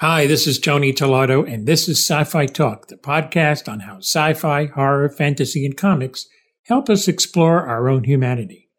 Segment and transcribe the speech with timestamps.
[0.00, 3.96] Hi, this is Tony Tellado, and this is Sci Fi Talk, the podcast on how
[3.96, 6.28] sci fi, horror, fantasy, and comics
[6.66, 8.70] help us explore our own humanity.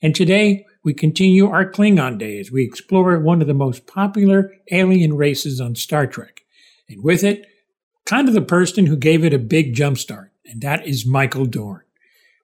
[0.00, 4.52] And today, we continue our Klingon day as we explore one of the most popular
[4.70, 6.42] alien races on Star Trek.
[6.88, 7.46] And with it,
[8.06, 11.82] kind of the person who gave it a big jumpstart, and that is Michael Dorn.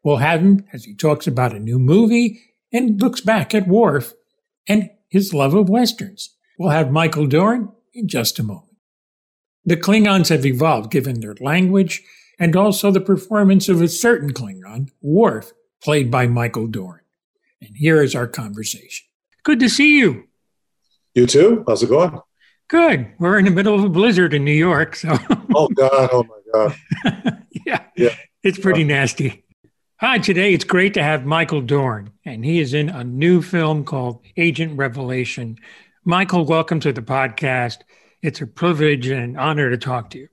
[0.02, 2.40] We'll have him as he talks about a new movie
[2.72, 4.14] and looks back at Worf
[4.66, 6.34] and his love of Westerns.
[6.58, 8.76] We'll have Michael Dorn in just a moment.
[9.64, 12.04] The Klingons have evolved given their language
[12.38, 15.52] and also the performance of a certain Klingon, Worf,
[15.82, 17.00] played by Michael Dorn.
[17.60, 19.06] And here is our conversation.
[19.42, 20.24] Good to see you.
[21.14, 21.64] You too?
[21.66, 22.20] How's it going?
[22.68, 23.12] Good.
[23.18, 25.16] We're in the middle of a blizzard in New York, so.
[25.54, 26.10] oh God!
[26.12, 27.42] Oh my God!
[27.64, 29.00] yeah, yeah, it's pretty uh-huh.
[29.00, 29.44] nasty.
[30.00, 33.84] Hi, today it's great to have Michael Dorn, and he is in a new film
[33.84, 35.58] called Agent Revelation.
[36.08, 37.78] Michael, welcome to the podcast.
[38.22, 40.28] It's a privilege and an honor to talk to you.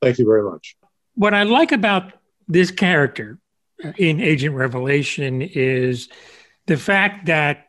[0.00, 0.76] Thank you very much.
[1.16, 2.12] What I like about
[2.46, 3.40] this character
[3.96, 6.08] in Agent Revelation is
[6.68, 7.66] the fact that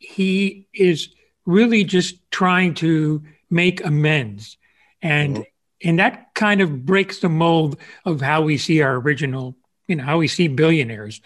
[0.00, 1.08] he is
[1.46, 4.58] really just trying to make amends.
[5.00, 5.88] And mm-hmm.
[5.88, 9.56] and that kind of breaks the mold of how we see our original,
[9.86, 11.22] you know, how we see billionaires.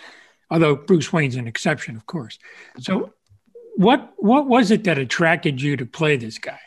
[0.48, 2.38] Although Bruce Wayne's an exception, of course.
[2.78, 3.14] So
[3.76, 6.58] what what was it that attracted you to play this guy?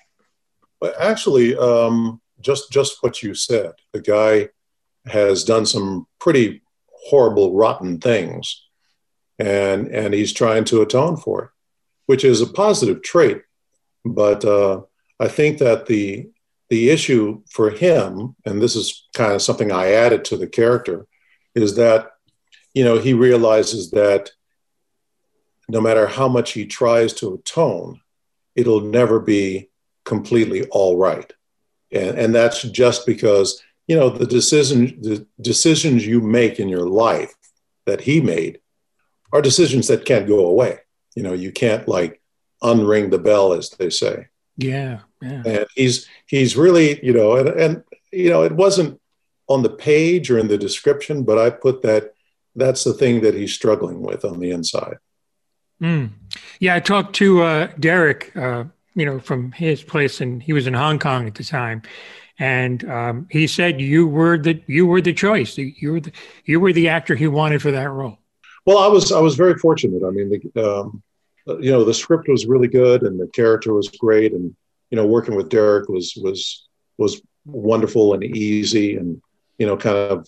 [0.80, 3.74] Well, actually, um, just just what you said.
[3.94, 4.50] The guy
[5.06, 6.62] has done some pretty
[7.10, 8.64] horrible, rotten things,
[9.40, 11.50] and and he's trying to atone for it,
[12.06, 13.42] which is a positive trait.
[14.06, 14.82] But uh,
[15.20, 16.30] I think that the
[16.70, 21.08] the issue for him, and this is kind of something I added to the character,
[21.56, 22.12] is that
[22.76, 24.30] you know he realizes that
[25.70, 28.02] no matter how much he tries to atone,
[28.56, 29.70] it'll never be
[30.04, 31.32] completely all right,
[31.92, 36.88] and and that's just because you know the decision the decisions you make in your
[36.88, 37.34] life
[37.86, 38.60] that he made
[39.32, 40.80] are decisions that can't go away.
[41.16, 42.22] You know, you can't like
[42.64, 44.28] unring the bell, as they say.
[44.58, 45.44] Yeah, yeah.
[45.46, 49.00] And he's he's really, you know, and and you know, it wasn't
[49.48, 52.14] on the page or in the description, but I put that
[52.56, 54.98] that's the thing that he's struggling with on the inside.
[55.82, 56.12] Mm.
[56.60, 60.68] Yeah, I talked to uh, Derek, uh, you know, from his place, and he was
[60.68, 61.82] in Hong Kong at the time,
[62.38, 65.58] and um, he said you were the you were the choice.
[65.58, 66.12] You were the
[66.46, 68.18] you were the actor he wanted for that role.
[68.66, 70.06] Well, I was I was very fortunate.
[70.06, 71.02] I mean, the, um,
[71.62, 74.56] you know, the script was really good, and the character was great, and
[74.90, 79.22] you know, working with Derek was was was wonderful and easy, and
[79.58, 80.28] you know, kind of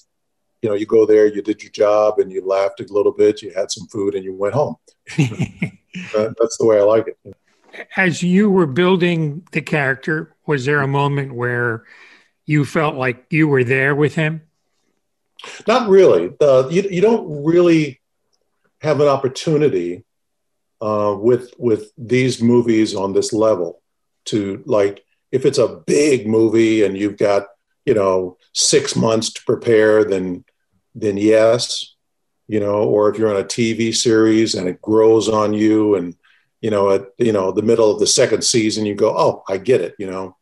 [0.61, 3.41] you know, you go there, you did your job, and you laughed a little bit,
[3.41, 4.75] you had some food, and you went home.
[5.17, 7.35] That's the way I like it.
[7.95, 11.85] As you were building the character, was there a moment where
[12.45, 14.41] you felt like you were there with him?
[15.67, 16.31] Not really.
[16.39, 18.01] Uh, you, you don't really
[18.81, 20.03] have an opportunity
[20.81, 23.81] uh, with with these movies on this level
[24.25, 27.47] to like if it's a big movie and you've got
[27.85, 30.43] you know six months to prepare then
[30.95, 31.95] then yes,
[32.51, 36.13] you know, or if you're on a TV series and it grows on you and,
[36.59, 39.56] you know, at, you know, the middle of the second season, you go, oh, I
[39.56, 40.35] get it, you know,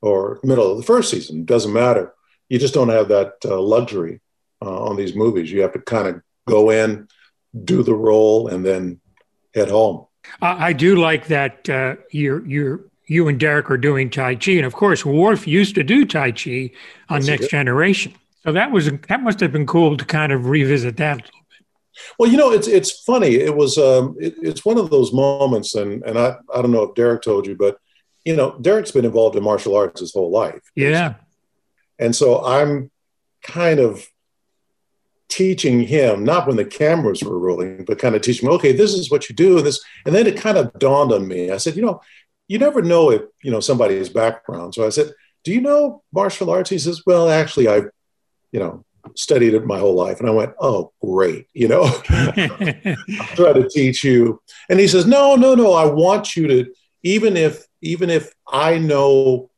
[0.00, 2.14] or middle of the first season, doesn't matter.
[2.48, 4.20] You just don't have that uh, luxury
[4.64, 5.50] uh, on these movies.
[5.50, 7.08] You have to kind of go in,
[7.64, 9.00] do the role, and then
[9.52, 10.06] head home.
[10.40, 14.64] I do like that uh, you're you're you and Derek are doing Tai Chi, and
[14.64, 16.70] of course, Worf used to do Tai Chi
[17.08, 18.14] on yes, Next Generation.
[18.44, 21.30] So that was that must have been cool to kind of revisit that a little
[21.48, 21.66] bit.
[22.18, 23.34] Well, you know, it's it's funny.
[23.34, 26.82] It was um, it, it's one of those moments, and and I I don't know
[26.82, 27.78] if Derek told you, but
[28.24, 30.60] you know, Derek's been involved in martial arts his whole life.
[30.74, 31.14] Yeah,
[31.98, 32.90] and so I'm
[33.42, 34.06] kind of
[35.28, 38.92] teaching him not when the cameras were rolling, but kind of teaching him, okay, this
[38.92, 41.50] is what you do, and this, and then it kind of dawned on me.
[41.50, 42.02] I said, you know,
[42.48, 44.74] you never know if you know somebody's background.
[44.74, 45.12] So I said,
[45.44, 46.70] do you know martial arts?
[46.70, 47.82] He says, well, actually, I
[48.52, 48.84] you know,
[49.16, 50.20] studied it my whole life.
[50.20, 51.48] And I went, oh, great.
[51.54, 54.40] You know, I'll try to teach you.
[54.68, 55.72] And he says, no, no, no.
[55.72, 56.72] I want you to,
[57.02, 59.50] even if, even if I know,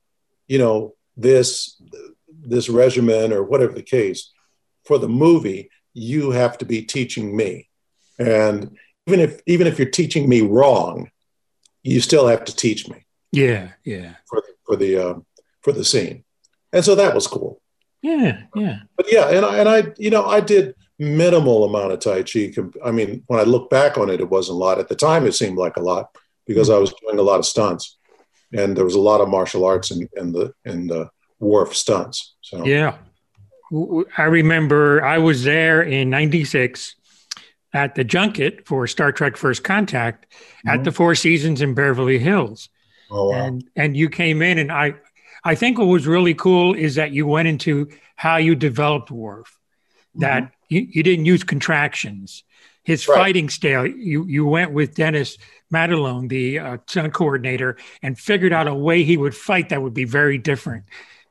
[0.48, 1.80] you know, this,
[2.28, 4.32] this regimen or whatever the case
[4.84, 7.68] for the movie, you have to be teaching me.
[8.18, 8.76] And
[9.06, 11.10] even if, even if you're teaching me wrong,
[11.82, 13.04] you still have to teach me.
[13.32, 13.70] Yeah.
[13.84, 14.14] Yeah.
[14.26, 15.26] For, for the, um,
[15.60, 16.24] for the scene.
[16.72, 17.60] And so that was cool.
[18.04, 18.80] Yeah, yeah.
[18.98, 22.52] But yeah, and I, and I, you know, I did minimal amount of Tai Chi.
[22.84, 24.78] I mean, when I look back on it, it wasn't a lot.
[24.78, 26.14] At the time, it seemed like a lot
[26.46, 27.96] because I was doing a lot of stunts.
[28.52, 31.08] and there was a lot of martial arts in, in the in the
[31.40, 32.34] Worf stunts.
[32.42, 32.98] So yeah,
[34.18, 36.96] I remember I was there in '96
[37.72, 40.68] at the junket for Star Trek First Contact mm-hmm.
[40.68, 42.68] at the Four Seasons in Beverly Hills.
[43.10, 43.46] Oh, wow.
[43.46, 44.96] And and you came in and I
[45.44, 49.58] I think what was really cool is that you went into how you developed Worf.
[50.16, 50.52] That mm-hmm.
[50.68, 52.44] you, you didn't use contractions.
[52.82, 53.16] His right.
[53.16, 55.38] fighting style, you you went with Dennis
[55.72, 59.94] Madalone, the uh, stunt coordinator, and figured out a way he would fight that would
[59.94, 60.84] be very different.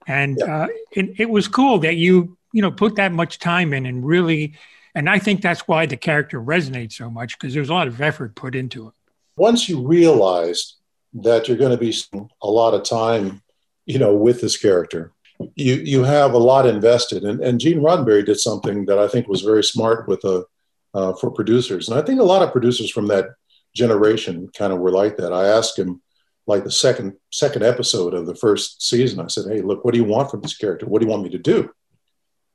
[0.07, 0.63] And yeah.
[0.63, 4.05] uh, it, it was cool that you you know put that much time in and
[4.05, 4.55] really
[4.95, 7.99] and I think that's why the character resonates so much because there's a lot of
[8.01, 8.93] effort put into it.
[9.35, 10.75] Once you realize
[11.15, 11.95] that you're going to be
[12.41, 13.41] a lot of time,
[13.85, 15.11] you know, with this character,
[15.55, 17.23] you you have a lot invested.
[17.23, 20.45] And, and Gene Roddenberry did something that I think was very smart with a
[20.93, 21.89] uh, for producers.
[21.89, 23.29] And I think a lot of producers from that
[23.75, 25.33] generation kind of were like that.
[25.33, 26.01] I asked him,
[26.45, 29.99] like the second second episode of the first season, I said, "Hey, look, what do
[29.99, 30.85] you want from this character?
[30.85, 31.71] What do you want me to do?"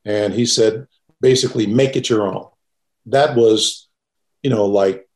[0.04, 0.86] And he said,
[1.20, 2.48] basically make it your own.
[3.06, 3.88] That was,
[4.42, 5.08] you know, like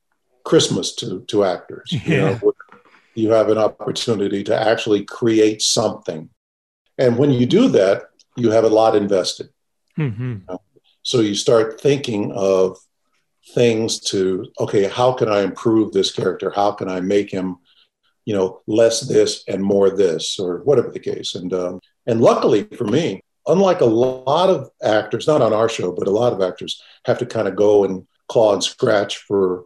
[0.44, 1.92] Christmas to to actors.
[1.92, 2.00] Yeah.
[2.06, 2.52] You know,
[3.14, 6.30] you have an opportunity to actually create something,
[6.98, 8.04] and when you do that,
[8.36, 9.48] you have a lot invested.
[9.98, 10.54] Mm-hmm.
[11.02, 12.78] So you start thinking of
[13.54, 16.50] things to okay, how can I improve this character?
[16.50, 17.56] How can I make him,
[18.24, 21.34] you know, less this and more this, or whatever the case.
[21.34, 25.92] And um, and luckily for me, unlike a lot of actors, not on our show,
[25.92, 29.64] but a lot of actors have to kind of go and claw and scratch for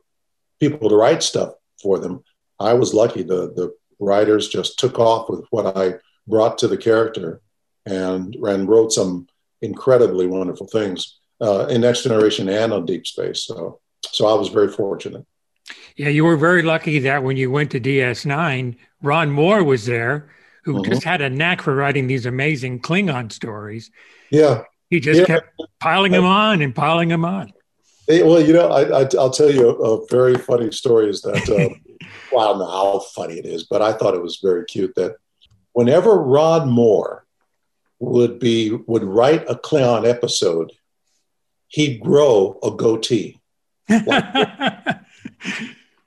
[0.59, 1.53] people to write stuff
[1.83, 2.25] for them.
[2.59, 3.23] I was lucky.
[3.23, 5.95] The the writers just took off with what I
[6.27, 7.41] brought to the character
[7.87, 9.27] and, and wrote some
[9.63, 13.45] incredibly wonderful things uh, in Next Generation and on Deep Space.
[13.47, 13.81] So
[14.11, 15.27] so I was very fortunate.
[15.97, 20.31] Yeah, you were very lucky that when you went to DS9, Ron Moore was there
[20.65, 20.91] who mm-hmm.
[20.91, 23.91] just had a knack for writing these amazing Klingon stories.
[24.31, 24.65] Yeah.
[24.91, 25.27] He just yeah.
[25.27, 27.53] kept piling them on and piling them on.
[28.07, 31.49] Hey, well, you know, I, will tell you a, a, very funny story is that,
[31.49, 31.81] um,
[32.33, 34.95] well, I don't know how funny it is, but I thought it was very cute
[34.95, 35.17] that
[35.73, 37.27] whenever Ron Moore
[37.99, 40.73] would be, would write a Klingon episode,
[41.69, 43.41] he'd grow a goatee.
[43.89, 44.25] Like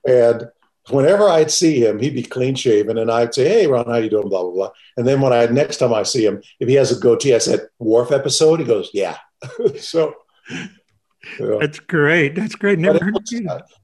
[0.07, 0.49] and
[0.89, 4.09] whenever I'd see him, he'd be clean shaven, and I'd say, "Hey, Ron, how you
[4.09, 4.69] doing?" Blah blah blah.
[4.97, 7.39] And then when I next time I see him, if he has a goatee, I
[7.39, 9.17] said, "Worf episode." He goes, "Yeah."
[9.79, 10.15] so
[11.39, 11.57] yeah.
[11.59, 12.35] that's great.
[12.35, 12.79] That's great.
[12.79, 13.17] Never heard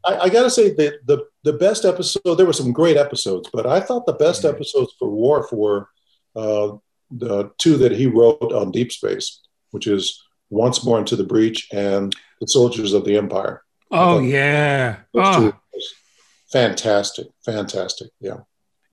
[0.06, 2.36] I, I got to say that the the best episode.
[2.36, 4.56] There were some great episodes, but I thought the best mm-hmm.
[4.56, 5.90] episodes for Worf were
[6.36, 6.78] uh,
[7.12, 11.68] the two that he wrote on Deep Space, which is Once More into the Breach
[11.72, 13.64] and The Soldiers of the Empire.
[13.92, 14.98] Oh yeah.
[15.14, 15.54] Oh
[16.56, 18.10] fantastic, fantastic.
[18.20, 18.38] Yeah.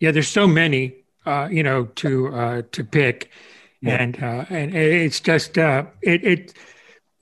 [0.00, 3.31] Yeah, there's so many, uh, you know, to uh, to pick,
[3.81, 4.02] yeah.
[4.02, 6.55] and uh, and it's just uh, it it.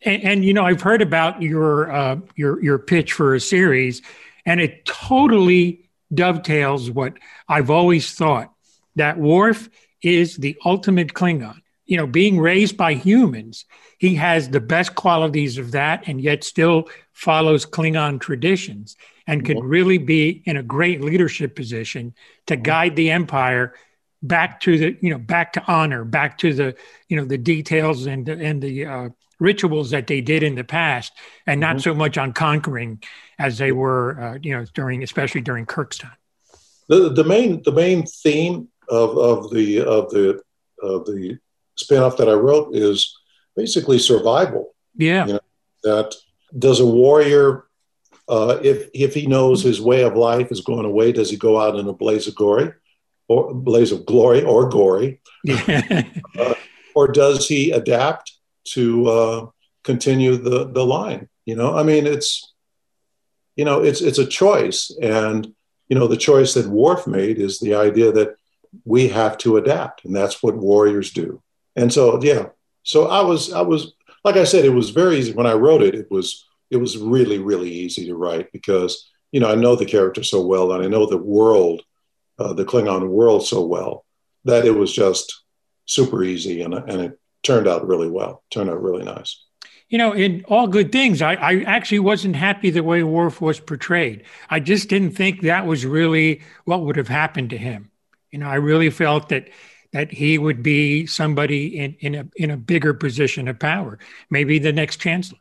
[0.02, 4.02] And, and, you know, I've heard about your uh, your your pitch for a series,
[4.46, 7.14] and it totally dovetails what
[7.48, 8.52] I've always thought
[8.96, 9.68] that Worf
[10.02, 11.60] is the ultimate Klingon.
[11.86, 13.64] You know, being raised by humans,
[13.98, 19.62] he has the best qualities of that, and yet still follows Klingon traditions and could
[19.62, 22.14] really be in a great leadership position
[22.46, 23.74] to guide the empire
[24.22, 26.74] back to the you know back to honor back to the
[27.08, 30.64] you know the details and the, and the uh, rituals that they did in the
[30.64, 31.12] past
[31.46, 31.90] and not mm-hmm.
[31.90, 33.02] so much on conquering
[33.38, 36.16] as they were uh, you know during especially during kirk's time.
[36.88, 40.42] The, the main the main theme of, of the of the
[40.82, 41.38] of the
[41.76, 43.16] spin-off that i wrote is
[43.56, 44.74] basically survival.
[44.96, 45.26] Yeah.
[45.26, 45.40] You know,
[45.84, 46.14] that
[46.58, 47.64] does a warrior
[48.28, 51.60] uh, if if he knows his way of life is going away, does he go
[51.60, 52.72] out in a blaze of glory,
[53.30, 56.54] or blaze of glory, or gory, uh,
[56.96, 58.32] or does he adapt
[58.64, 59.46] to uh,
[59.84, 61.28] continue the the line?
[61.46, 62.52] You know, I mean, it's
[63.54, 65.54] you know, it's it's a choice, and
[65.88, 68.34] you know, the choice that Worf made is the idea that
[68.84, 71.40] we have to adapt, and that's what warriors do.
[71.76, 72.46] And so, yeah,
[72.82, 73.92] so I was I was
[74.24, 75.94] like I said, it was very easy when I wrote it.
[75.94, 79.86] It was it was really really easy to write because you know I know the
[79.86, 81.82] character so well and I know the world,
[82.40, 84.04] uh, the Klingon world so well
[84.44, 85.42] that it was just
[85.84, 88.42] super easy and and it turned out really well.
[88.50, 89.44] Turned out really nice.
[89.88, 93.58] You know, in all good things, I, I actually wasn't happy the way Worf was
[93.58, 94.24] portrayed.
[94.48, 97.90] I just didn't think that was really what would have happened to him.
[98.30, 99.48] You know, I really felt that
[99.92, 103.98] that he would be somebody in, in a in a bigger position of power,
[104.30, 105.38] maybe the next chancellor.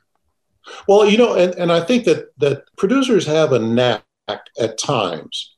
[0.87, 5.55] Well, you know, and, and I think that that producers have a knack at times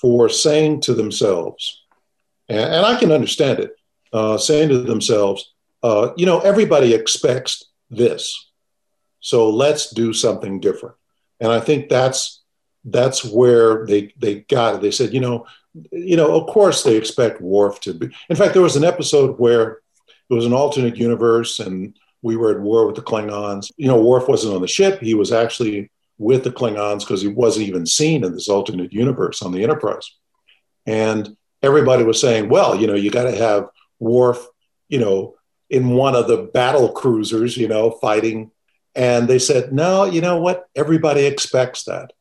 [0.00, 1.84] for saying to themselves,
[2.48, 3.76] and, and I can understand it,
[4.12, 8.50] uh, saying to themselves, uh, you know, everybody expects this,
[9.20, 10.96] so let's do something different.
[11.40, 12.42] And I think that's
[12.84, 14.80] that's where they they got it.
[14.80, 15.46] They said, you know,
[15.90, 18.08] you know, of course they expect Worf to be.
[18.28, 19.80] In fact, there was an episode where
[20.30, 23.70] it was an alternate universe, and we were at war with the Klingons.
[23.76, 27.28] You know, Worf wasn't on the ship; he was actually with the Klingons because he
[27.28, 30.10] wasn't even seen in this alternate universe on the Enterprise.
[30.86, 33.68] And everybody was saying, well, you know, you got to have
[33.98, 34.46] Worf,
[34.88, 35.34] you know,
[35.68, 38.50] in one of the battle cruisers, you know, fighting.
[38.94, 40.66] And they said, no, you know what?
[40.74, 42.12] Everybody expects that.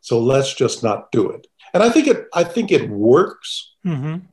[0.00, 1.46] So let's just not do it.
[1.72, 4.24] And I think it, I think it works mm-hmm.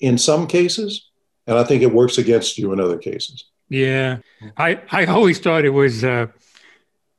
[0.00, 1.08] in some cases,
[1.46, 3.44] and I think it works against you in other cases.
[3.70, 4.18] Yeah,
[4.56, 6.26] I I always thought it was uh,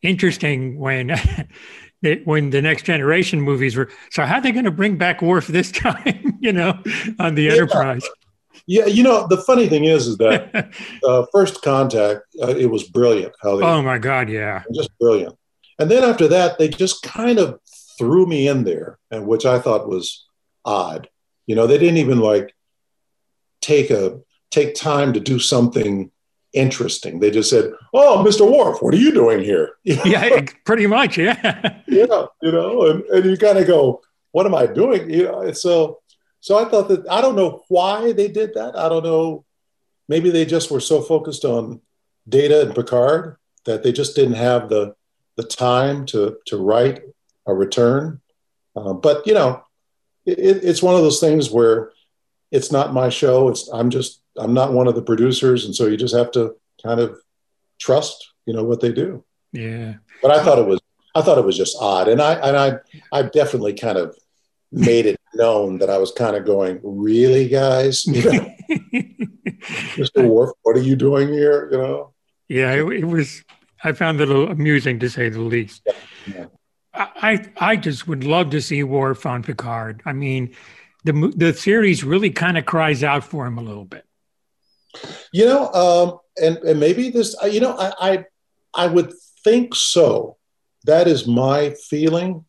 [0.02, 1.16] interesting when
[2.24, 3.90] when the next generation movies were.
[4.12, 6.38] So how are they going to bring back Worf this time?
[6.40, 6.82] you know,
[7.20, 7.52] on the yeah.
[7.54, 8.08] Enterprise.
[8.66, 12.84] Yeah, you know the funny thing is, is that uh, First Contact, uh, it was
[12.84, 13.66] brilliant how they.
[13.66, 14.30] Oh my God!
[14.30, 15.36] Yeah, just brilliant.
[15.80, 17.60] And then after that, they just kind of
[17.98, 20.26] threw me in there, and which I thought was
[20.66, 21.10] odd.
[21.48, 22.54] You know, they didn't even like
[23.62, 24.20] take a
[24.52, 26.12] take time to do something
[26.54, 27.20] interesting.
[27.20, 28.50] They just said, "Oh, Mr.
[28.50, 31.18] Worf, what are you doing here?" yeah, pretty much.
[31.18, 31.82] Yeah.
[31.88, 34.02] yeah, you know, and, and you kind of go,
[34.32, 36.00] "What am I doing?" You know, so
[36.42, 38.78] so I thought that I don't know why they did that.
[38.78, 39.46] I don't know.
[40.08, 41.82] Maybe they just were so focused on
[42.28, 44.96] Data and Picard that they just didn't have the
[45.36, 47.02] the time to to write
[47.46, 48.22] a return.
[48.76, 49.64] Uh, but you know,
[50.26, 51.92] it, it's one of those things where
[52.52, 53.50] it's not my show.
[53.50, 56.56] It's I'm just I'm not one of the producers, and so you just have to
[56.82, 57.20] kind of
[57.80, 59.24] trust, you know, what they do.
[59.52, 59.96] Yeah.
[60.22, 60.80] But I thought it was
[61.16, 62.80] I thought it was just odd, and I and I
[63.12, 64.16] I definitely kind of
[64.72, 68.56] made it known that I was kind of going, really, guys, you know,
[69.98, 70.28] Mr.
[70.28, 71.70] Worf, what are you doing here?
[71.72, 72.14] You know.
[72.48, 73.44] Yeah, it, it was.
[73.84, 75.82] I found it a little amusing to say the least.
[75.86, 75.94] Yeah.
[76.28, 76.46] Yeah.
[76.94, 80.02] I I just would love to see Worf on Picard.
[80.06, 80.56] I mean,
[81.06, 84.06] the the series really kind of cries out for him a little bit.
[85.32, 88.26] You know, um, and and maybe this, you know, I, I
[88.74, 90.38] I would think so.
[90.86, 92.46] That is my feeling,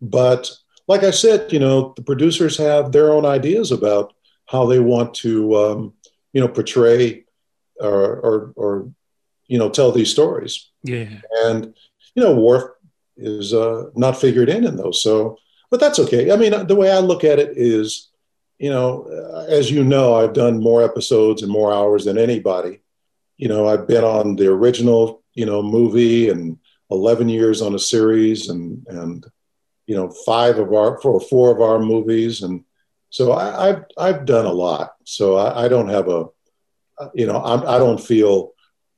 [0.00, 0.50] but
[0.86, 4.12] like I said, you know, the producers have their own ideas about
[4.46, 5.94] how they want to, um,
[6.32, 7.24] you know, portray
[7.80, 8.92] or, or, or,
[9.46, 10.70] you know, tell these stories.
[10.82, 11.08] Yeah.
[11.44, 11.74] And,
[12.14, 12.70] you know, Worf
[13.16, 15.02] is uh, not figured in in those.
[15.02, 15.38] So,
[15.70, 16.30] but that's okay.
[16.30, 18.10] I mean, the way I look at it is,
[18.58, 22.80] you know, as you know, I've done more episodes and more hours than anybody.
[23.36, 26.58] You know, I've been on the original, you know, movie and
[26.90, 29.26] 11 years on a series and, and,
[29.86, 32.42] you know, five of our, four, four of our movies.
[32.42, 32.64] And
[33.10, 34.94] so I, have I've done a lot.
[35.04, 36.26] So I, I don't have a,
[37.12, 38.52] you know, I'm, I do not feel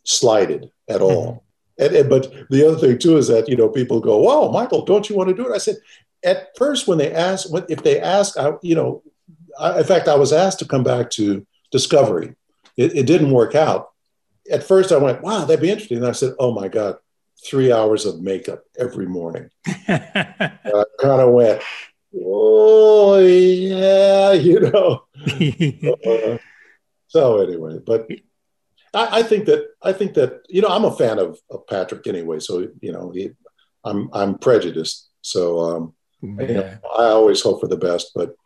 [0.05, 1.27] slighted at all.
[1.27, 1.43] Mm-hmm.
[1.79, 4.87] And, and, but the other thing too is that you know people go, "Wow, Michael,
[4.87, 5.77] don't you want to do it?" I said,
[6.25, 9.03] at first when they ask, if they ask, I, you know,
[9.59, 12.35] I, in fact, I was asked to come back to Discovery.
[12.77, 13.91] It, it, didn't work out.
[14.51, 16.97] At first, I went, "Wow, that'd be interesting." And I said, "Oh my God,
[17.45, 21.63] three hours of makeup every morning." I kind of went,
[22.15, 25.05] "Oh yeah," you know.
[26.07, 26.39] uh,
[27.09, 28.09] so anyway, but
[28.95, 32.07] I, I, think that I think that you know I'm a fan of, of Patrick
[32.07, 32.41] anyway.
[32.41, 33.31] So you know he,
[33.85, 35.09] I'm I'm prejudiced.
[35.23, 36.47] So um, yeah.
[36.47, 38.37] you know, I always hope for the best, but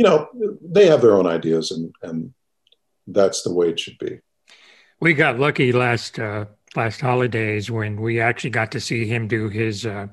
[0.00, 0.26] you know
[0.62, 2.32] they have their own ideas, and and
[3.06, 4.18] that's the way it should be.
[4.98, 9.50] We got lucky last uh, last holidays when we actually got to see him do
[9.50, 10.06] his uh,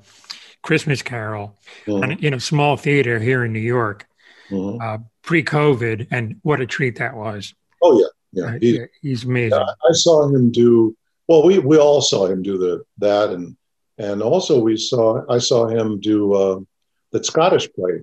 [0.61, 2.21] Christmas Carol mm-hmm.
[2.25, 4.05] in a small theater here in New York,
[4.49, 4.81] mm-hmm.
[4.81, 7.53] uh, pre-COVID, and what a treat that was.
[7.81, 9.57] Oh yeah, yeah, he's, he's amazing.
[9.57, 10.97] Yeah, I saw him do
[11.29, 11.43] well.
[11.43, 13.55] We we all saw him do the that, and
[13.97, 16.59] and also we saw I saw him do uh,
[17.13, 18.01] the Scottish play.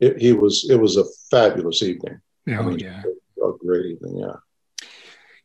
[0.00, 2.20] It, he was it was a fabulous evening.
[2.48, 3.02] Oh I mean, yeah,
[3.42, 4.18] a great evening.
[4.18, 4.36] Yeah.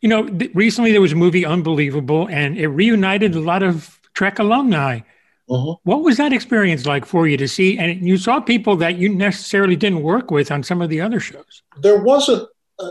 [0.01, 3.99] You know, th- recently there was a movie Unbelievable, and it reunited a lot of
[4.13, 5.01] Trek alumni.
[5.49, 5.75] Uh-huh.
[5.83, 7.77] What was that experience like for you to see?
[7.77, 11.19] And you saw people that you necessarily didn't work with on some of the other
[11.19, 11.63] shows.
[11.81, 12.47] There wasn't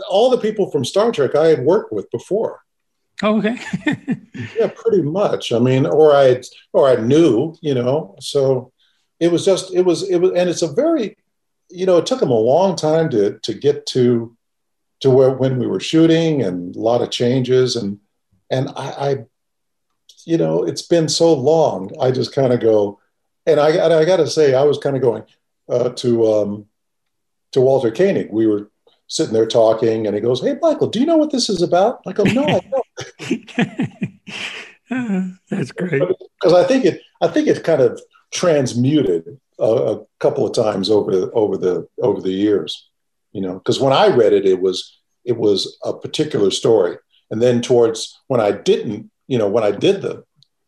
[0.09, 2.61] all the people from Star Trek I had worked with before.
[3.21, 3.59] Oh, okay.
[4.57, 5.51] yeah, pretty much.
[5.51, 6.41] I mean, or I
[6.73, 8.15] or I knew, you know.
[8.19, 8.71] So
[9.19, 11.17] it was just it was it was, and it's a very,
[11.69, 14.35] you know, it took them a long time to to get to
[15.01, 17.99] to where when we were shooting and a lot of changes and
[18.49, 19.25] and I, I
[20.25, 21.91] you know, it's been so long.
[21.99, 22.99] I just kind of go,
[23.45, 25.23] and I and I got to say, I was kind of going
[25.67, 26.65] uh, to um,
[27.53, 28.29] to Walter Koenig.
[28.31, 28.69] We were
[29.07, 32.01] sitting there talking, and he goes, "Hey, Michael, do you know what this is about?"
[32.05, 32.85] I go, "No, I don't."
[35.49, 36.01] That's great
[36.41, 40.89] because I think it I think it kind of transmuted a, a couple of times
[40.89, 42.89] over over the over the years,
[43.31, 43.55] you know.
[43.55, 46.97] Because when I read it, it was it was a particular story,
[47.29, 50.23] and then towards when I didn't, you know, when I did the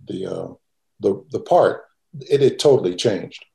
[0.07, 0.53] the uh,
[1.00, 1.83] the the part,
[2.19, 3.45] it it totally changed.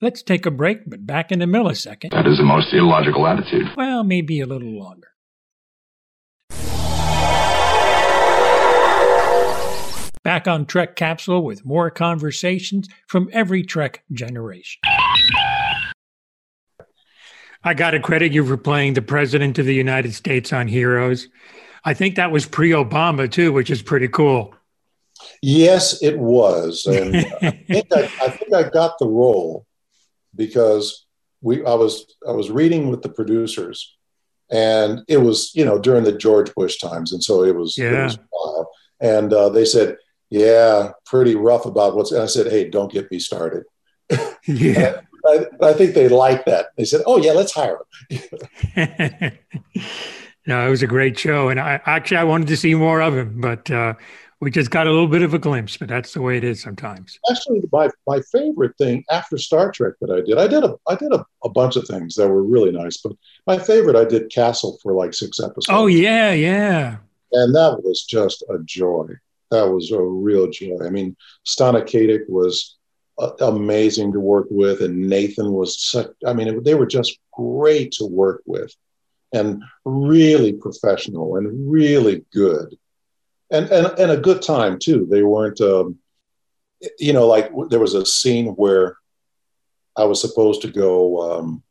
[0.00, 2.12] Let's take a break, but back in a millisecond.
[2.12, 3.66] That is the most illogical attitude.
[3.76, 5.08] Well, maybe a little longer.
[10.28, 14.78] Back on Trek Capsule with more conversations from every Trek generation.
[17.64, 21.28] I got to credit you for playing the President of the United States on Heroes.
[21.82, 24.54] I think that was pre Obama, too, which is pretty cool.
[25.40, 26.84] Yes, it was.
[26.84, 29.64] And I, think I, I think I got the role
[30.36, 31.06] because
[31.40, 33.96] we I was I was reading with the producers
[34.50, 38.02] and it was you know during the George Bush times and so it was, yeah.
[38.02, 38.66] it was wild.
[39.00, 39.96] and uh, they said
[40.30, 43.64] yeah pretty rough about what's and I said hey don't get me started
[44.46, 48.22] yeah I, I, think they liked that they said oh yeah let's hire him
[50.46, 53.16] no it was a great show and I actually I wanted to see more of
[53.16, 53.94] him but uh,
[54.40, 56.62] we just got a little bit of a glimpse, but that's the way it is
[56.62, 57.18] sometimes.
[57.30, 60.94] Actually, my, my favorite thing after Star Trek that I did, I did a I
[60.94, 63.12] did a, a bunch of things that were really nice, but
[63.46, 65.66] my favorite I did Castle for like six episodes.
[65.70, 66.98] Oh yeah, yeah.
[67.32, 69.08] And that was just a joy.
[69.50, 70.78] That was a real joy.
[70.84, 72.76] I mean, Stana Katic was
[73.18, 76.08] uh, amazing to work with, and Nathan was such.
[76.26, 78.74] I mean, they were just great to work with,
[79.32, 82.76] and really professional and really good
[83.50, 85.06] and and and a good time too.
[85.10, 85.98] They weren't, um,
[86.98, 88.96] you know, like there was a scene where
[89.96, 91.62] I was supposed to go um,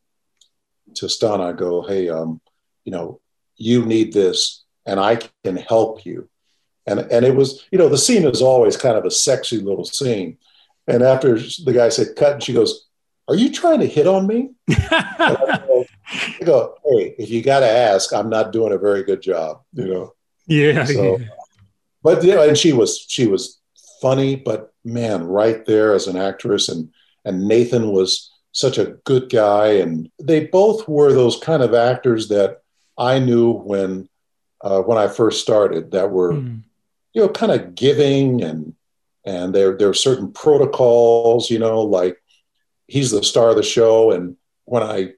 [0.96, 1.50] to Stana.
[1.50, 2.42] I go, hey, um,
[2.84, 3.20] you know,
[3.56, 6.30] you need this, and I can help you.
[6.88, 9.86] And and it was, you know, the scene is always kind of a sexy little
[9.86, 10.38] scene.
[10.88, 12.88] And after the guy said cut, and she goes,
[13.28, 17.60] "Are you trying to hit on me?" I, go, I go, "Hey, if you got
[17.60, 20.14] to ask, I'm not doing a very good job." You know.
[20.48, 20.86] Yeah.
[20.86, 21.28] So, yeah
[22.08, 23.60] but you know, and she was she was
[24.02, 26.90] funny, but man, right there as an actress, and
[27.26, 32.30] and Nathan was such a good guy, and they both were those kind of actors
[32.30, 32.62] that
[32.98, 34.08] I knew when
[34.62, 36.64] uh, when I first started that were mm.
[37.18, 38.74] You know kind of giving and
[39.26, 42.18] and there there were certain protocols, you know, like
[42.88, 45.14] he's the star of the show, and when I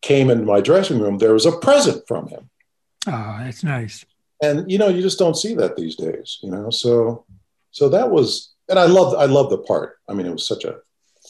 [0.00, 2.48] came into my dressing room, there was a present from him.
[3.06, 4.06] Oh, that's nice
[4.42, 7.24] and you know you just don't see that these days you know so
[7.70, 10.64] so that was and i love i love the part i mean it was such
[10.64, 10.76] a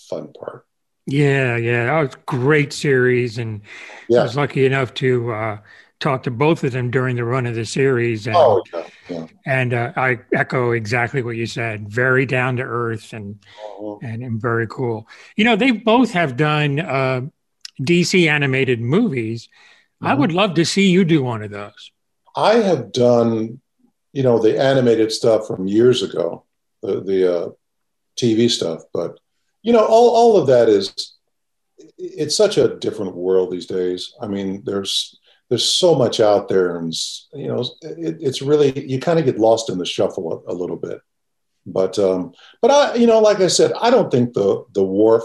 [0.09, 0.67] fun part
[1.07, 3.61] yeah yeah that was great series and
[4.09, 4.21] yeah.
[4.21, 5.59] i was lucky enough to uh,
[6.03, 9.27] talk to both of them during the run of the series and, oh, yeah, yeah.
[9.47, 13.38] and uh, i echo exactly what you said very down to earth and,
[13.79, 13.99] uh-huh.
[14.03, 17.21] and, and very cool you know they both have done uh,
[17.81, 20.07] dc animated movies mm-hmm.
[20.09, 21.93] i would love to see you do one of those
[22.35, 23.61] I have done,
[24.12, 26.45] you know, the animated stuff from years ago,
[26.83, 27.49] the, the uh,
[28.17, 29.19] TV stuff, but
[29.62, 31.15] you know, all, all of that is,
[31.99, 34.15] it's such a different world these days.
[34.21, 35.19] I mean, there's,
[35.53, 36.95] there's so much out there and,
[37.35, 40.55] you know, it, it's really, you kind of get lost in the shuffle a, a
[40.55, 41.03] little bit.
[41.67, 45.25] But, um, but I, you know, like I said, I don't think the, the Worf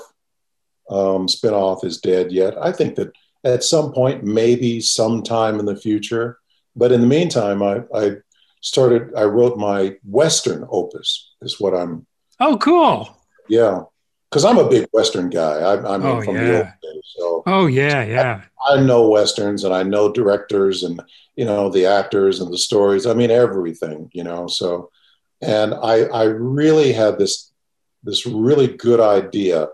[0.90, 2.58] um, spinoff is dead yet.
[2.62, 3.13] I think that
[3.46, 6.40] at some point, maybe sometime in the future,
[6.76, 8.18] but in the meantime, I, I
[8.60, 12.06] started, I wrote my Western opus, is what I'm.
[12.42, 13.18] Oh, cool.
[13.48, 13.84] Yeah.
[14.30, 15.60] Because I'm a big Western guy.
[15.60, 16.44] I, I'm oh, from yeah.
[16.44, 17.04] the old days.
[17.18, 18.42] So oh, yeah, yeah.
[18.68, 21.02] I, I know Westerns and I know directors and,
[21.36, 23.06] you know, the actors and the stories.
[23.06, 24.48] I mean, everything, you know.
[24.48, 24.92] So,
[25.42, 27.52] and I, I really had this,
[28.04, 29.70] this really good idea.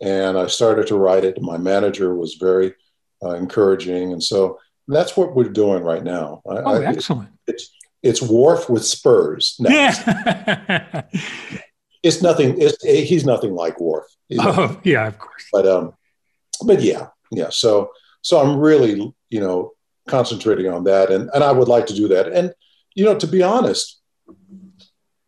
[0.00, 1.42] And I started to write it.
[1.42, 2.74] My manager was very
[3.22, 4.12] uh, encouraging.
[4.12, 4.58] And so,
[4.88, 6.40] that's what we're doing right now.
[6.48, 7.28] I, oh, excellent.
[7.28, 7.70] I, it's
[8.02, 9.56] it's Worf with spurs.
[9.58, 11.02] Yeah.
[12.02, 12.60] it's nothing.
[12.60, 14.06] It's, he's nothing like Worf.
[14.38, 15.48] Oh, yeah, of course.
[15.52, 15.94] But um,
[16.64, 17.50] but yeah, yeah.
[17.50, 17.90] So
[18.22, 19.72] so I'm really you know
[20.08, 22.28] concentrating on that, and and I would like to do that.
[22.28, 22.52] And
[22.94, 24.00] you know, to be honest,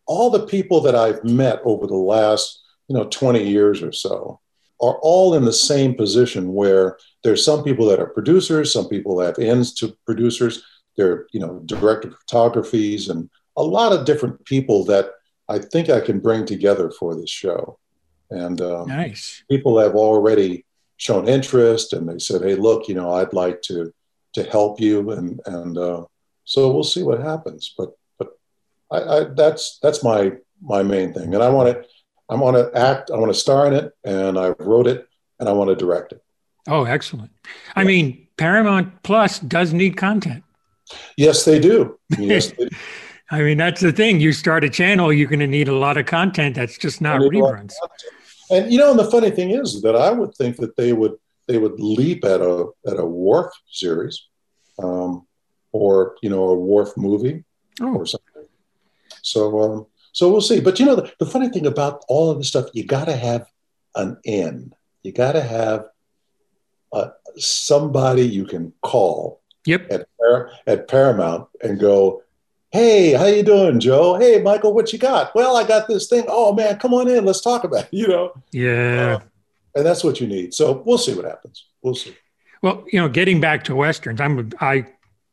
[0.05, 4.39] all the people that I've met over the last you know 20 years or so
[4.81, 9.19] are all in the same position where there's some people that are producers, some people
[9.19, 10.63] have ends to producers.
[10.97, 15.11] They're, you know, director of photographies and a lot of different people that
[15.51, 17.77] I think I can bring together for this show.
[18.29, 19.43] And um, nice.
[19.49, 20.65] people have already
[20.97, 23.93] shown interest and they said, hey, look, you know, I'd like to
[24.33, 26.05] to help you, and and uh,
[26.45, 27.73] so we'll see what happens.
[27.77, 28.29] But but
[28.89, 31.85] I, I that's that's my my main thing, and I want to
[32.29, 35.07] I want to act, I want to star in it, and I wrote it,
[35.39, 36.23] and I want to direct it.
[36.67, 37.31] Oh, excellent!
[37.75, 40.43] I mean, Paramount Plus does need content.
[41.17, 41.99] Yes, they do.
[42.17, 42.75] Yes, they do.
[43.31, 44.19] I mean, that's the thing.
[44.19, 47.21] You start a channel, you're going to need a lot of content that's just not
[47.21, 47.73] reruns.
[48.49, 51.15] And you know, and the funny thing is that I would think that they would
[51.47, 54.27] they would leap at a at a Worf series,
[54.83, 55.25] um,
[55.71, 57.43] or you know, a Worf movie
[57.79, 57.95] Oh.
[57.95, 58.43] or something.
[59.21, 60.59] So um, so we'll see.
[60.59, 63.15] But you know, the, the funny thing about all of this stuff, you got to
[63.15, 63.47] have
[63.95, 64.75] an end.
[65.03, 65.85] You got to have
[66.91, 69.91] uh, somebody you can call Yep.
[69.91, 70.07] at
[70.67, 72.23] at Paramount and go,
[72.71, 74.15] "Hey, how you doing, Joe?
[74.15, 75.33] Hey, Michael, what you got?
[75.35, 76.25] Well, I got this thing.
[76.27, 77.25] Oh man, come on in.
[77.25, 77.89] Let's talk about it.
[77.91, 79.19] You know." Yeah.
[79.21, 79.25] Uh,
[79.75, 80.53] and that's what you need.
[80.53, 81.65] So we'll see what happens.
[81.81, 82.15] We'll see.
[82.61, 84.85] Well, you know, getting back to westerns, I'm I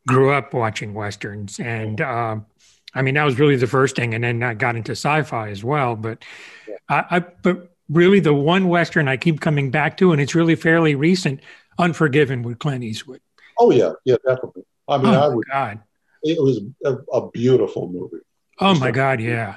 [0.06, 2.46] grew up watching westerns, and um,
[2.94, 5.62] I mean that was really the first thing, and then I got into sci-fi as
[5.62, 5.96] well.
[5.96, 6.24] But
[6.66, 6.76] Yeah.
[6.88, 10.56] I, I but really the one western I keep coming back to, and it's really
[10.56, 11.40] fairly recent,
[11.78, 13.20] Unforgiven with Clint Eastwood.
[13.58, 14.64] Oh yeah, yeah, definitely.
[14.88, 15.46] I mean, oh I would.
[15.48, 15.80] God!
[16.22, 18.24] It was a, a beautiful movie.
[18.60, 19.20] Oh my God!
[19.20, 19.56] Yeah,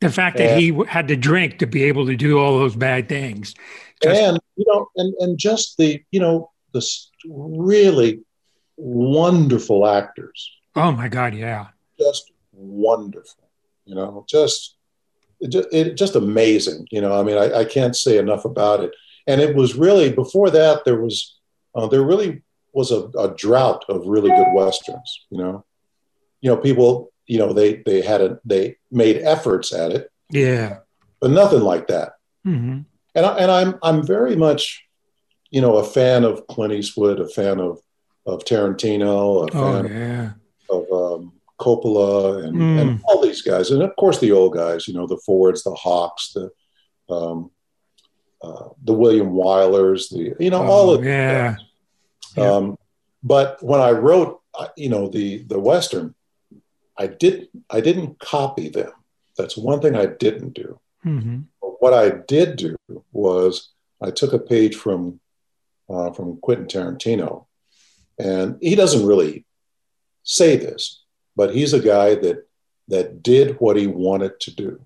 [0.00, 3.08] the fact that he had to drink to be able to do all those bad
[3.08, 3.54] things.
[4.02, 6.86] Just- and you know, and and just the you know the
[7.28, 8.20] really
[8.76, 11.34] wonderful actors, oh my God!
[11.34, 11.68] Yeah.
[11.98, 13.48] just wonderful.
[13.86, 14.76] You know, just
[15.40, 16.86] it, it just amazing.
[16.90, 18.92] You know, I mean, I, I can't say enough about it.
[19.26, 21.38] And it was really before that there was
[21.74, 25.26] uh, there really was a, a drought of really good westerns.
[25.30, 25.64] You know,
[26.40, 30.78] you know people you know they they had a they made efforts at it, Yeah.
[31.20, 32.12] but nothing like that.
[32.44, 32.80] hmm
[33.14, 34.84] and I, and I'm I'm very much,
[35.50, 37.78] you know, a fan of Clint Eastwood, a fan of
[38.26, 40.30] of Tarantino, a Oh fan yeah.
[40.70, 42.80] of um, Coppola, and, Mm.
[42.80, 45.74] and all these guys, and of course the old guys, you know, the Fords, the
[45.74, 46.50] Hawks, the
[47.12, 47.50] um,
[48.42, 51.56] uh, the William Wylers, the you know all Oh, of yeah.
[52.36, 52.52] Yeah.
[52.52, 52.76] Um,
[53.22, 56.14] but when I wrote, uh, you know, the the western,
[56.98, 58.92] I did I didn't copy them.
[59.36, 60.80] That's one thing I didn't do.
[61.02, 61.40] hmm
[61.80, 62.76] what I did do
[63.12, 63.70] was
[64.02, 65.20] I took a page from
[65.88, 67.46] uh, from Quentin Tarantino,
[68.18, 69.44] and he doesn't really
[70.24, 71.02] say this,
[71.36, 72.38] but he's a guy that
[72.88, 74.80] that did what he wanted to do,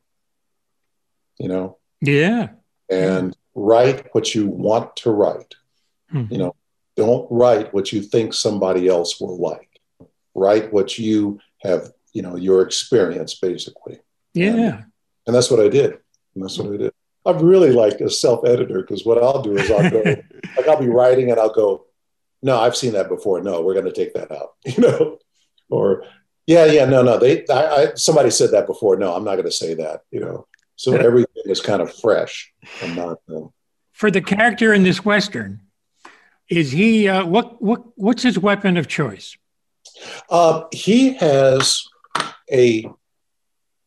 [1.38, 2.48] you know, Yeah.
[2.90, 5.54] and write what you want to write.
[6.12, 6.30] Mhm.
[6.30, 6.54] You know,
[6.96, 9.70] don't write what you think somebody else will like.
[10.34, 14.00] Write what you have, you know, your experience basically.
[14.34, 14.82] Yeah.
[15.26, 15.98] And that's what I did.
[16.34, 16.92] And that's what I did.
[17.24, 20.02] I'm really like a self-editor because what I'll do is I'll go,
[20.56, 21.86] like I'll be writing and I'll go,
[22.42, 23.40] no, I've seen that before.
[23.40, 25.18] No, we're going to take that out, you know,
[25.70, 26.04] or
[26.46, 28.96] yeah, yeah, no, no, they, I, I somebody said that before.
[28.96, 30.46] No, I'm not going to say that, you know.
[30.74, 33.18] So everything is kind of fresh and not.
[33.28, 33.52] Um,
[33.92, 35.60] For the character in this western,
[36.48, 39.36] is he uh, what what what's his weapon of choice?
[40.28, 41.84] Uh, he has
[42.50, 42.88] a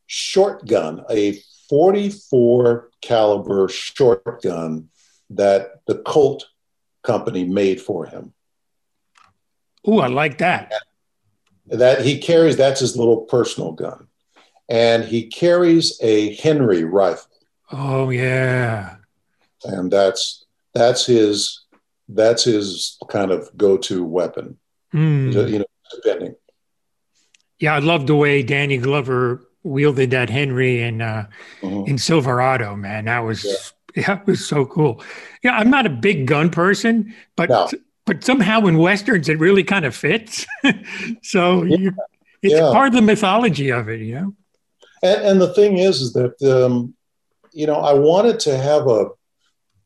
[0.08, 1.40] shotgun, a
[1.70, 4.90] 44 caliber shotgun
[5.32, 6.46] that the Colt
[7.04, 8.34] company made for him.
[9.86, 10.72] Oh, I like that.
[11.68, 14.08] That he carries, that's his little personal gun.
[14.70, 17.32] And he carries a Henry rifle.
[17.72, 18.98] Oh yeah.
[19.64, 21.66] And that's that's his
[22.10, 24.58] that's his kind of go-to weapon.
[24.92, 25.32] Hmm.
[25.32, 25.66] You know,
[26.04, 26.35] depending.
[27.60, 31.28] Yeah, I love the way Danny Glover wielded that Henry in uh,
[31.62, 31.88] Mhm.
[31.88, 32.76] in Silverado.
[32.76, 35.02] Man, that was that was so cool.
[35.44, 37.70] Yeah, I'm not a big gun person, but No.
[38.06, 40.46] but somehow in westerns it really kind of fits.
[41.22, 41.94] so you,
[42.42, 42.72] it's Yeah.
[42.72, 44.34] part of the mythology of it, you know.
[45.02, 46.94] And, and the thing is, is that um,
[47.54, 49.08] you know I wanted to have a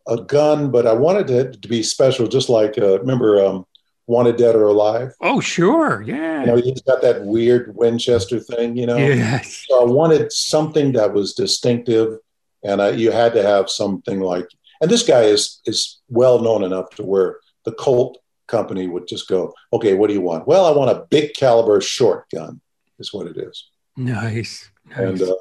[0.08, 3.66] a gun, but I wanted it to be special, just like uh, remember um,
[4.10, 5.14] Wanted Dead or Alive.
[5.22, 8.76] Oh, sure, yeah, You know, he's got that weird Winchester thing.
[8.76, 12.18] You know, yes, so I wanted something that was distinctive,
[12.64, 14.48] and I, you had to have something like.
[14.82, 18.18] And this guy is is well known enough to where the Colt
[18.48, 21.80] company would just go, "Okay, what do you want?" Well, I want a big caliber
[21.80, 22.62] short gun.
[22.98, 23.70] Is what it is.
[23.96, 24.98] nice, nice.
[24.98, 25.36] and uh,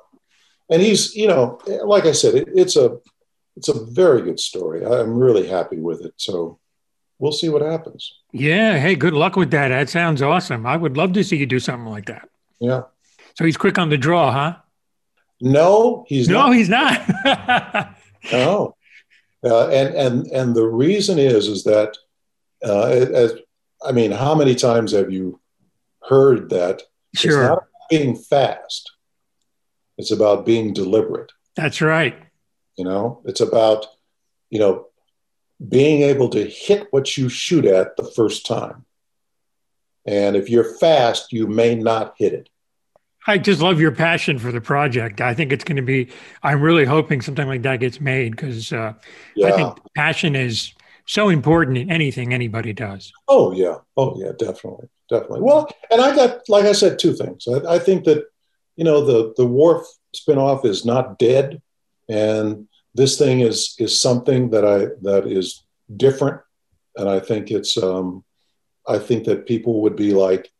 [0.68, 2.98] and he's you know like I said it, it's a
[3.56, 4.84] it's a very good story.
[4.84, 6.12] I'm really happy with it.
[6.16, 6.58] So
[7.18, 8.12] we'll see what happens.
[8.32, 8.78] yeah.
[8.78, 9.68] Hey, good luck with that.
[9.68, 10.66] That sounds awesome.
[10.66, 12.28] I would love to see you do something like that.
[12.60, 12.82] Yeah.
[13.34, 14.56] So he's quick on the draw, huh?
[15.40, 16.54] No, he's no, not.
[16.56, 17.94] he's not.
[18.32, 18.74] No.
[19.44, 21.96] Uh, and and and the reason is is that
[22.66, 23.34] uh, as
[23.86, 25.38] I mean, how many times have you
[26.08, 26.82] heard that?
[27.14, 27.42] Sure.
[27.42, 28.90] It's not being fast.
[29.96, 31.30] It's about being deliberate.
[31.54, 32.18] That's right.
[32.76, 33.86] You know, it's about,
[34.50, 34.86] you know,
[35.66, 38.84] being able to hit what you shoot at the first time.
[40.06, 42.48] And if you're fast, you may not hit it.
[43.26, 45.20] I just love your passion for the project.
[45.20, 46.08] I think it's going to be,
[46.42, 48.94] I'm really hoping something like that gets made because uh,
[49.34, 49.48] Yeah.
[49.48, 50.72] I think passion is
[51.06, 53.12] so important in anything anybody does.
[53.26, 53.78] Oh yeah.
[53.96, 54.32] Oh yeah.
[54.38, 54.88] Definitely.
[55.10, 55.40] Definitely.
[55.42, 57.46] Well, and I got, like I said, two things.
[57.48, 58.24] I, I think that,
[58.76, 61.60] you know, the the Worf spinoff is not dead,
[62.08, 62.68] and
[62.98, 65.64] this thing is is something that I that is
[65.96, 66.40] different,
[66.96, 68.24] and I think it's, um,
[68.86, 70.50] I think that people would be like,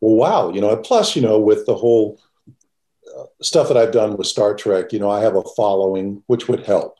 [0.00, 0.70] well, wow, you know.
[0.70, 2.20] and Plus, you know, with the whole
[3.16, 6.48] uh, stuff that I've done with Star Trek, you know, I have a following, which
[6.48, 6.96] would help.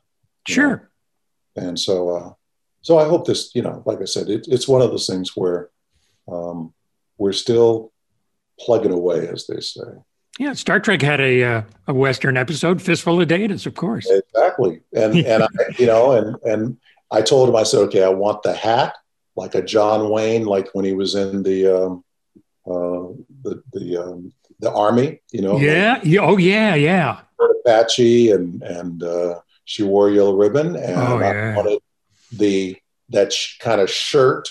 [0.49, 0.63] you know.
[0.69, 0.91] Sure.
[1.57, 2.33] and so uh,
[2.83, 5.37] so I hope this, you know, like I said, it, it's one of those things
[5.37, 5.71] where
[6.27, 6.75] um,
[7.19, 7.93] we're still
[8.59, 9.91] plugging away, as they say.
[10.39, 10.55] Yeah.
[10.55, 14.09] Star Trek had a, uh, a Western episode, Fistful of Datas, of course.
[14.11, 16.79] Exactly, and and I, you know, and and
[17.11, 18.97] I told him, I said, okay, I want the hat
[19.37, 22.05] like a John Wayne, like when he was in the um,
[22.67, 26.01] uh, the the um, the army, you know, Yeah.
[26.05, 26.21] yeah.
[26.21, 26.75] Oh, yeah.
[26.77, 27.21] Yeah.
[27.39, 31.81] like Apache, and and uh, she wore a yellow ribbon, and Oh, I wanted
[32.33, 32.77] the
[33.11, 34.49] that sh- kind of shirt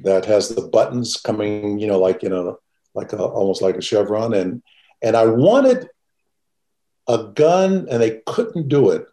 [0.00, 2.58] that has the buttons coming, you know, like you know,
[2.94, 4.62] like a, almost like a chevron, and
[5.02, 5.88] and I wanted
[7.08, 9.06] a gun, and they couldn't do it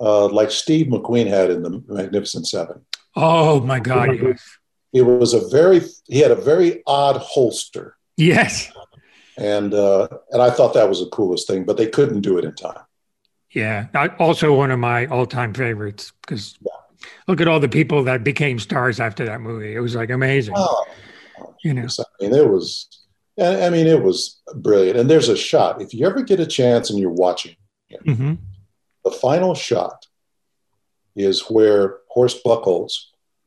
[0.00, 2.84] uh, like Steve McQueen had in the Magnificent Seven.
[3.16, 4.16] Oh, my God.
[4.20, 4.42] Yes.
[4.92, 8.70] It was a very he had a very odd holster, Yes.
[9.36, 12.44] and uh, and I thought that was the coolest thing, but they couldn't do it
[12.44, 12.80] in time.
[13.50, 13.88] Yeah.
[14.18, 16.58] Also one of my all time favorites because
[17.26, 19.74] look at all the people that became stars after that movie.
[19.74, 20.54] It was like amazing.
[20.56, 20.86] Oh,
[21.62, 22.88] you know, I mean, it was,
[23.38, 24.98] I I mean, it was brilliant.
[24.98, 25.80] And there's a shot.
[25.82, 27.56] If you ever get a chance and you're watching,
[28.04, 28.34] hmm
[29.04, 30.06] the final shot
[31.16, 32.92] is where Horst Buchholz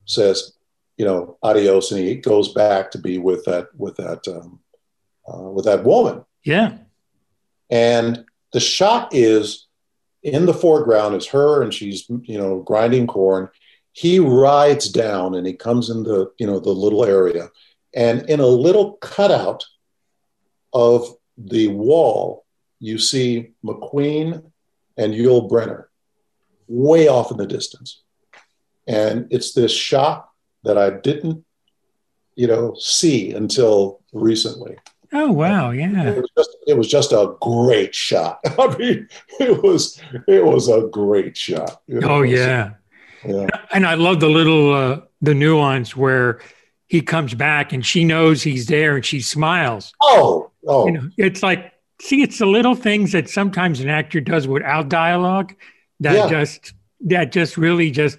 [0.06, 0.54] says,
[0.98, 4.60] you know, adios, and he goes back to be with that with that um,
[5.32, 6.26] uh, with that woman.
[6.44, 6.78] yeah.
[7.70, 9.68] And the shot is
[10.24, 13.50] in the foreground is her, and she's you know grinding corn.
[13.94, 17.50] He rides down, and he comes in the you know the little area,
[17.94, 19.66] and in a little cutout
[20.74, 22.46] of the wall,
[22.80, 24.44] you see McQueen
[24.98, 25.86] and Yul Brynner
[26.68, 28.02] way off in the distance,
[28.88, 30.30] and it's this shot
[30.64, 31.44] that I didn't
[32.36, 34.78] you know see until recently.
[35.14, 35.72] Oh, wow.
[35.72, 36.04] Yeah.
[36.10, 38.40] It was just it was just a great shot.
[38.46, 41.82] I mean, it was it was a great shot.
[41.88, 42.76] It Oh, yeah.
[43.26, 43.48] yeah.
[43.74, 46.40] And I love the little, uh, the nuance where
[46.92, 49.94] he comes back and she knows he's there and she smiles.
[50.02, 54.20] Oh, oh, You know, it's like, see, it's the little things that sometimes an actor
[54.20, 55.56] does without dialogue
[56.02, 56.28] that Yeah.
[56.30, 56.74] just,
[57.06, 58.18] that just really just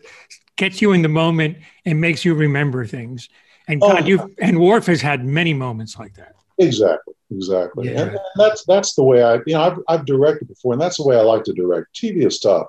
[0.57, 3.29] gets you in the moment and makes you remember things.
[3.69, 6.35] And Oh, God, you and Worf has had many moments like that.
[6.59, 7.91] exactly, exactly.
[7.91, 8.01] Yeah.
[8.01, 10.97] And, and that's that's the way I you know I've, I've directed before, and that's
[10.97, 11.89] the way I like to direct.
[11.95, 12.69] TV is tough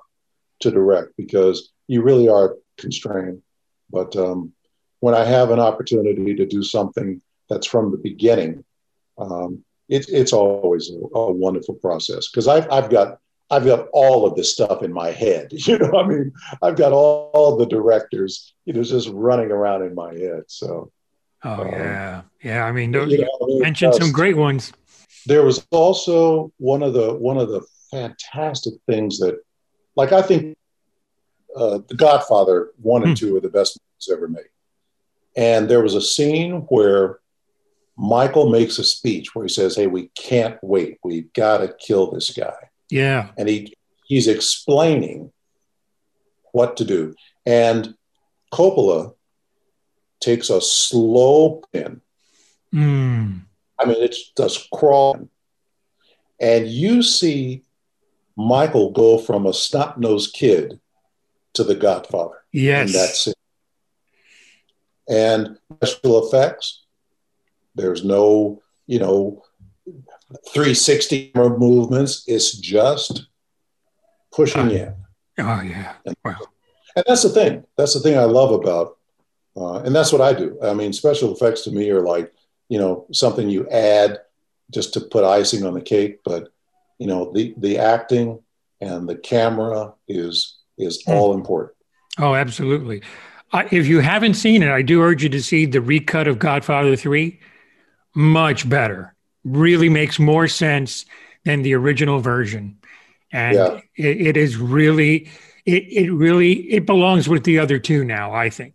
[0.59, 3.41] to direct because you really are constrained.
[3.89, 4.51] But um,
[5.03, 8.63] when I have an opportunity to do something that's from the beginning,
[9.17, 9.49] um,
[9.89, 13.07] it, it's always a, a wonderful process because I've, I've got
[13.51, 15.45] I've got all of this stuff in my head.
[15.67, 16.31] You know, I mean,
[16.65, 20.43] I've got all, all the directors, you know, just running around in my head.
[20.47, 20.91] So
[21.43, 22.21] Oh, Um, yeah.
[22.41, 22.61] Yeah.
[22.65, 24.71] I mean, those, you know, mentioned some great ones.
[25.25, 27.61] there was also one of the one of the
[27.91, 29.35] fantastic things that
[30.01, 30.41] like i think
[31.61, 32.57] uh, the godfather
[32.91, 33.21] one and Hmm.
[33.21, 34.51] two are the best movies ever made
[35.35, 37.19] and there was a scene where
[37.97, 42.11] michael makes a speech where he says hey we can't wait we've got to kill
[42.11, 43.29] this guy Yeah.
[43.37, 45.31] and he he's explaining
[46.51, 47.13] what to do
[47.45, 47.95] and
[48.51, 49.13] coppola
[50.19, 52.01] takes a slow pin
[52.73, 53.41] Mm.
[53.77, 55.29] I mean, it's just crawling.
[56.39, 57.61] And you see
[58.35, 60.79] Michael go from a snot nosed kid
[61.53, 62.37] to the Godfather.
[62.51, 62.87] Yes.
[62.87, 63.32] And that's it.
[65.09, 66.83] And special effects,
[67.75, 69.43] there's no, you know,
[70.49, 72.23] 360 movements.
[72.27, 73.27] It's just
[74.31, 74.95] pushing in.
[75.39, 75.93] Oh, yeah.
[76.23, 76.35] Wow.
[76.95, 77.63] And that's the thing.
[77.77, 78.97] That's the thing I love about,
[79.57, 80.57] uh, and that's what I do.
[80.63, 82.31] I mean, special effects to me are like,
[82.69, 84.19] you know, something you add
[84.71, 86.19] just to put icing on the cake.
[86.23, 86.49] But
[86.99, 88.39] you know, the the acting
[88.79, 91.11] and the camera is is Hmm.
[91.13, 91.75] all important.
[92.19, 93.01] Oh, absolutely.
[93.53, 96.39] Uh, if you haven't seen it, I do urge you to see the recut of
[96.39, 97.39] Godfather 3.
[98.15, 99.15] Much better.
[99.43, 101.05] Really makes more sense
[101.45, 102.77] than the original version.
[103.31, 103.79] And yeah.
[103.95, 105.29] it, it is really,
[105.65, 108.73] it, it really, it belongs with the other two now, I think.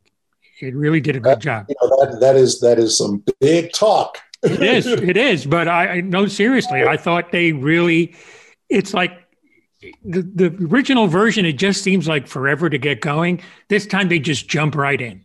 [0.60, 1.66] It really did a good that, job.
[1.68, 4.18] You know, that, that is that is some big talk.
[4.42, 5.46] it is, it is.
[5.46, 8.16] But I, I no seriously, I thought they really.
[8.68, 9.12] It's like
[9.80, 11.44] the, the original version.
[11.44, 13.42] It just seems like forever to get going.
[13.68, 15.24] This time they just jump right in,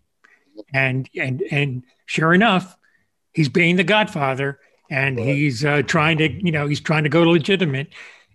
[0.73, 2.77] and and and sure enough,
[3.33, 5.27] he's being the Godfather, and right.
[5.27, 7.89] he's uh, trying to you know he's trying to go legitimate,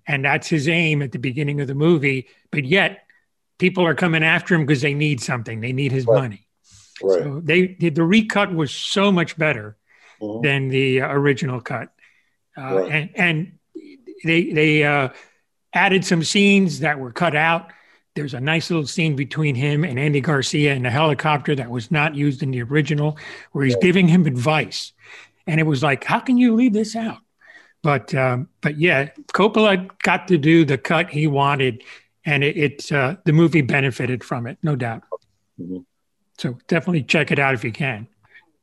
[0.06, 2.28] and that's his aim at the beginning of the movie.
[2.50, 3.04] But yet,
[3.58, 5.60] people are coming after him because they need something.
[5.60, 6.22] They need his right.
[6.22, 6.46] money.
[7.02, 7.22] Right.
[7.22, 9.76] So they the recut was so much better
[10.20, 10.42] mm-hmm.
[10.42, 11.92] than the original cut,
[12.56, 12.90] uh, right.
[12.90, 13.52] and and
[14.24, 15.10] they they uh,
[15.72, 17.70] added some scenes that were cut out.
[18.14, 21.90] There's a nice little scene between him and Andy Garcia in a helicopter that was
[21.90, 23.16] not used in the original,
[23.52, 24.92] where he's giving him advice,
[25.46, 27.18] and it was like, how can you leave this out?
[27.82, 31.84] But um, but yeah, Coppola got to do the cut he wanted,
[32.24, 35.04] and it, it uh, the movie benefited from it, no doubt.
[35.60, 35.78] Mm-hmm.
[36.38, 38.08] So definitely check it out if you can.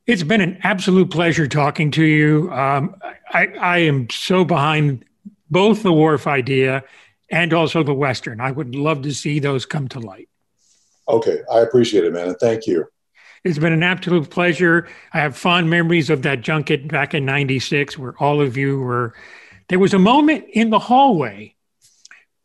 [0.06, 2.52] It's been an absolute pleasure talking to you.
[2.52, 2.96] Um,
[3.32, 5.06] I, I am so behind
[5.50, 6.84] both the Worf idea
[7.30, 8.40] and also the Western.
[8.40, 10.30] I would love to see those come to light.
[11.08, 12.86] Okay, I appreciate it, man, and thank you.
[13.44, 14.88] It's been an absolute pleasure.
[15.14, 19.14] I have fond memories of that junket back in 96 where all of you were.
[19.68, 21.56] There was a moment in the hallway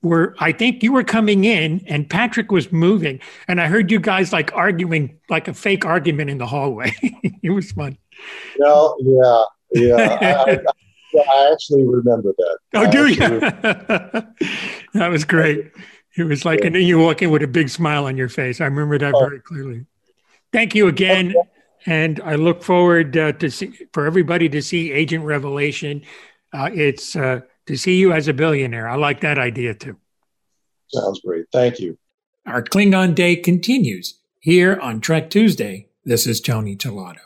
[0.02, 3.98] where I think you were coming in and Patrick was moving, and I heard you
[3.98, 6.92] guys like arguing like a fake argument in the hallway.
[7.42, 7.96] it was fun.
[8.58, 10.18] Well, yeah, yeah.
[10.20, 10.58] I, I,
[11.14, 12.58] I, actually remember that.
[12.74, 13.40] Oh, I do you?
[14.94, 15.72] that was great.
[16.16, 16.66] It was like, yeah.
[16.66, 18.60] and then you walk in with a big smile on your face.
[18.60, 19.20] I remember that oh.
[19.20, 19.86] very clearly.
[20.52, 21.30] Thank you again.
[21.30, 21.48] Okay.
[21.86, 26.02] And I look forward uh, to see for everybody to see Agent Revelation.
[26.52, 28.88] Uh, it's uh, to see you as a billionaire.
[28.88, 29.96] I like that idea too.
[30.88, 31.46] Sounds great.
[31.52, 31.96] Thank you.
[32.46, 35.88] Our Klingon Day continues here on Trek Tuesday.
[36.04, 37.20] This is Tony Tellado.